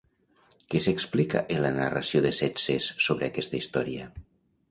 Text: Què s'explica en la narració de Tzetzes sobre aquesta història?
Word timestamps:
Què 0.73 0.79
s'explica 0.85 1.41
en 1.57 1.61
la 1.65 1.71
narració 1.75 2.23
de 2.27 2.33
Tzetzes 2.39 2.87
sobre 3.09 3.27
aquesta 3.31 3.59
història? 3.61 4.09